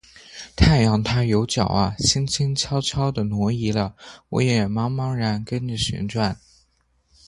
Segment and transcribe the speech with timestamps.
[0.55, 3.93] 太阳他有脚啊，轻轻悄悄地挪移了；
[4.29, 6.39] 我也茫茫然跟着旋转。